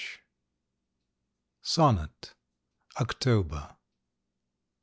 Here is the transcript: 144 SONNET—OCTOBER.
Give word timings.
144 1.61 2.33
SONNET—OCTOBER. 3.21 3.77